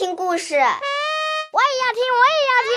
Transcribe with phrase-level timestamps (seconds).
[0.00, 2.72] 听故事，我也要听，我也要听。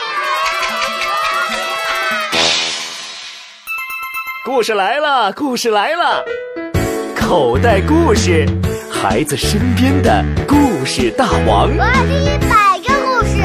[4.43, 6.21] 故事来了，故事来了，
[7.15, 8.45] 口袋故事，
[8.91, 11.69] 孩子身边的故事大王。
[11.69, 13.37] 我要听一百个故事。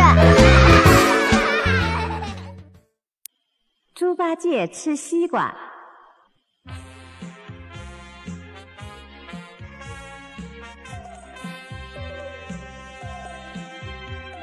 [3.95, 5.54] 猪八戒吃西瓜。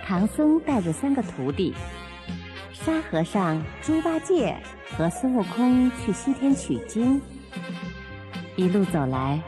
[0.08, 1.74] 唐僧带着三个徒弟，
[2.72, 4.56] 沙和尚、猪八戒
[4.96, 7.20] 和孙悟空去西天取经。
[8.56, 9.42] 一路走来，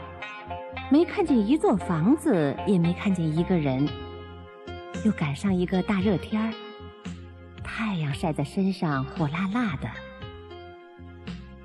[0.90, 3.88] 没看见一座房子，也没看见一个人。
[5.04, 6.52] 又赶上一个大热天儿，
[7.62, 9.88] 太阳晒在身上，火辣辣的。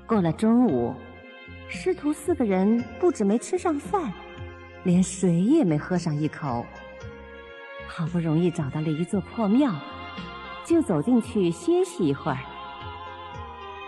[0.06, 0.94] 过了中午，
[1.68, 4.12] 师徒四个人不止没吃上饭，
[4.84, 6.64] 连水也没喝上一口。
[7.86, 9.72] 好不容易找到了一座破庙，
[10.64, 12.38] 就走进去歇息一会儿。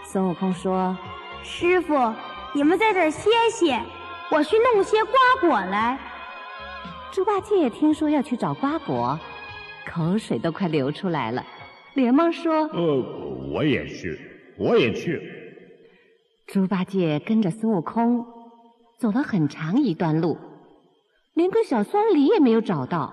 [0.05, 0.97] 孙悟空说
[1.43, 2.12] ：“师傅，
[2.55, 3.83] 你们在这儿歇歇，
[4.31, 5.98] 我去弄些瓜果来。”
[7.11, 9.19] 猪八戒听说要去找瓜果，
[9.87, 11.45] 口水都快流出来了，
[11.95, 14.19] 连忙说：“呃，我也去，
[14.59, 15.20] 我也去。”
[16.47, 18.25] 猪八戒跟着孙悟空
[18.98, 20.39] 走了很长一段路，
[21.35, 23.13] 连个小酸梨也没有找到。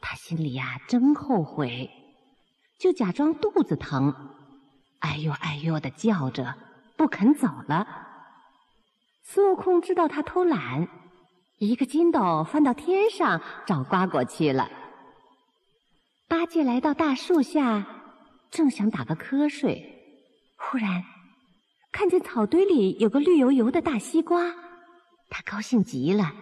[0.00, 1.90] 他心里呀真后悔，
[2.78, 4.14] 就假装肚子疼，
[5.00, 6.54] 哎呦哎呦的叫着，
[6.96, 7.86] 不肯走了。
[9.24, 10.88] 孙悟空知道他偷懒，
[11.58, 14.70] 一个筋斗翻到天上找瓜果去了。
[16.28, 17.86] 八戒来到大树下，
[18.50, 19.82] 正想打个瞌睡，
[20.56, 21.02] 忽然
[21.90, 24.54] 看见草堆里有个绿油油的大西瓜，
[25.28, 26.32] 他高兴极了，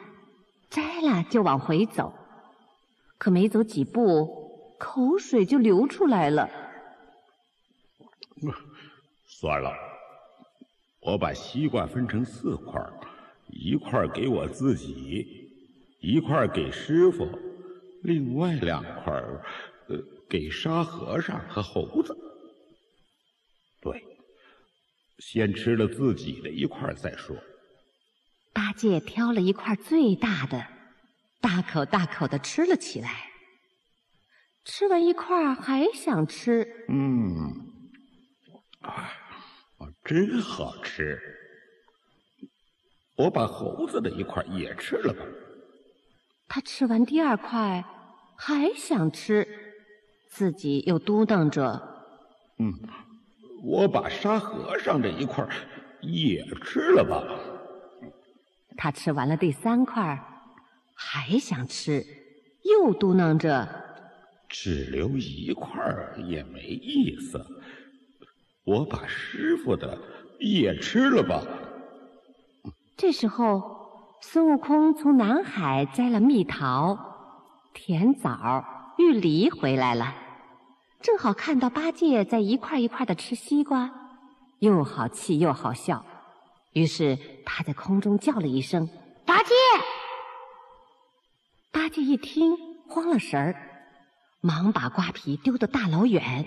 [0.71, 2.13] 摘了就往回走。
[3.19, 6.49] 可没走几步，口水就流出来了。
[9.27, 9.73] 算了，
[11.01, 12.81] 我把西瓜分成四块，
[13.49, 15.51] 一块给我自己，
[16.01, 17.29] 一块给师傅，
[18.03, 19.13] 另外两块
[19.89, 22.17] 呃给沙和尚和猴子。
[23.81, 24.03] 对，
[25.19, 27.37] 先吃了自己的一块再说。
[28.53, 30.76] 八戒挑了一块最大的。
[31.41, 33.31] 大口大口的吃了起来，
[34.65, 36.67] 吃完一块还想吃。
[36.89, 37.53] 嗯，
[38.81, 39.11] 啊，
[40.05, 41.21] 真好吃！
[43.17, 45.25] 我把猴子的一块也吃了吧。
[46.49, 47.85] 他吃完第二块
[48.37, 49.47] 还想吃，
[50.29, 51.81] 自己又嘟囔着
[52.59, 52.73] ：“嗯，
[53.63, 55.49] 我把沙和尚这一块
[56.01, 57.23] 也吃了吧。”
[58.77, 60.36] 他吃完了第三块。
[60.99, 62.03] 还想吃，
[62.65, 63.69] 又嘟囔着
[64.49, 65.71] ：“只留一块
[66.27, 67.45] 也没意思。
[68.65, 69.97] 我把师傅的
[70.41, 71.43] 也吃了吧。”
[72.97, 76.99] 这时候，孙悟空从南海摘了蜜桃、
[77.75, 78.65] 甜枣、
[78.97, 80.15] 玉梨回来了，
[81.03, 83.93] 正好看到八戒在一块一块的吃西瓜，
[84.61, 86.05] 又好气又好笑。
[86.73, 88.89] 于是他在空中叫了一声
[89.27, 89.53] ：“八戒！”
[91.97, 92.55] 八戒一听，
[92.87, 93.57] 慌了神儿，
[94.43, 96.47] 忙把瓜皮丢得大老远，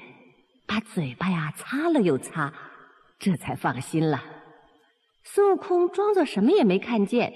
[0.68, 2.54] 把嘴巴呀擦了又擦，
[3.18, 4.24] 这才放心了。
[5.24, 7.34] 孙悟空装作什么也没看见，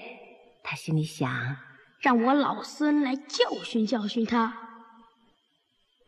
[0.62, 1.56] 他心里想：
[1.98, 4.56] 让我老孙来教训教训他。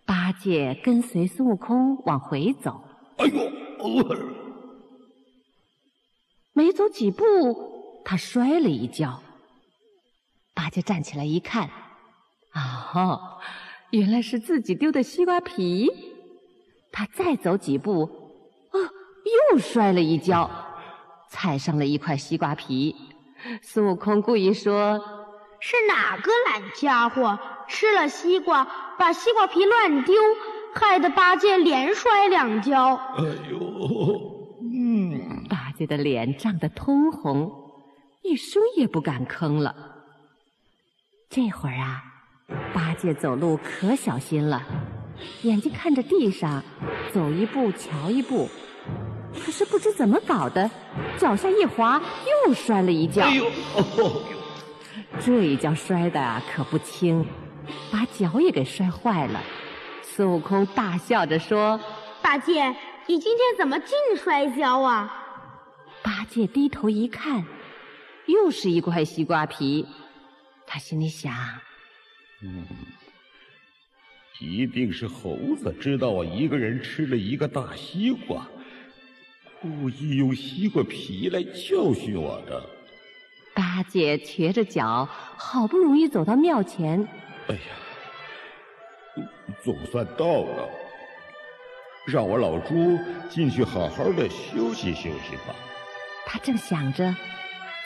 [0.04, 2.84] 八戒跟随孙悟空往回走，
[3.16, 4.16] 哎呦，
[6.52, 9.20] 没走几步，他摔了一跤。
[10.54, 11.68] 八戒站起来一看，
[12.56, 13.38] 啊，
[13.90, 15.90] 原来是自己丢的西瓜皮。
[16.90, 18.04] 他再走几步，
[18.70, 18.76] 啊，
[19.52, 20.50] 又摔了一跤，
[21.28, 22.96] 踩上了一块西瓜皮。
[23.60, 24.98] 孙悟空故意说
[25.60, 27.38] ：“是哪个懒家伙
[27.68, 28.66] 吃了西瓜，
[28.98, 30.14] 把西瓜皮乱丢，
[30.74, 37.52] 害得八戒连摔两跤。”哎呦，嗯，八戒的脸涨得通红，
[38.22, 39.74] 一声也不敢吭了。
[41.28, 42.02] 这会儿啊，
[42.74, 44.62] 八戒走路可小心了，
[45.42, 46.62] 眼睛看着地上，
[47.12, 48.48] 走一步瞧一步。
[49.34, 50.70] 可是不知怎么搞的，
[51.18, 52.00] 脚下一滑，
[52.46, 53.24] 又摔了一跤。
[53.24, 53.50] 哎呦，
[55.20, 57.26] 这一跤摔的啊可不轻，
[57.90, 59.40] 把脚也给摔坏了。
[60.02, 61.78] 孙悟空大笑着说
[62.22, 62.68] ：“八戒，
[63.06, 65.24] 你今天怎么净摔跤啊？”
[66.02, 67.44] 八戒低头一看，
[68.26, 69.86] 又是一块西瓜皮。
[70.66, 71.32] 他心里想
[72.42, 72.66] ：“嗯，
[74.40, 78.46] 一定是猴子知道我一个人吃了一个大西瓜，
[79.60, 82.62] 故意用西瓜皮来教训我的。
[83.54, 87.00] 八戒瘸着脚，好不容易走到庙前。
[87.48, 89.24] 哎呀，
[89.64, 90.68] 总算到了，
[92.06, 92.98] 让我老猪
[93.30, 95.54] 进去好好的休息休息吧。
[96.26, 97.16] 他正想着，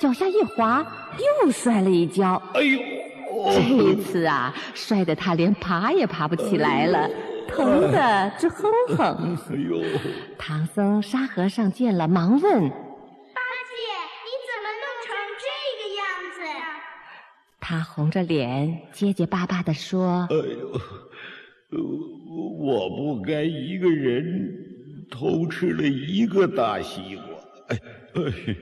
[0.01, 0.85] 脚下一滑，
[1.45, 2.35] 又摔了一跤。
[2.55, 2.81] 哎呦！
[3.53, 7.09] 这一次啊，摔得他连爬也爬不起来了，
[7.49, 9.37] 疼得直哼哼。
[9.51, 9.83] 哎呦！
[10.39, 13.77] 唐僧、沙和尚见了，忙问：“八戒，
[14.27, 15.47] 你怎么弄成这
[15.79, 16.05] 个样
[16.35, 16.39] 子？”
[17.61, 21.79] 他红着脸，结结巴巴地说：“哎呦，
[22.59, 27.25] 我不该一个人偷吃了一个大西瓜。
[27.69, 27.79] 哎
[28.15, 28.57] 哎。”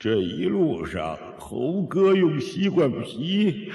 [0.00, 3.72] 这一路上，猴哥用西瓜皮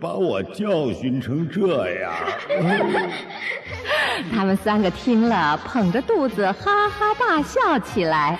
[0.00, 2.12] 把我教训成这样。
[4.34, 8.36] 他们三个听了，捧着肚子哈哈大笑起来。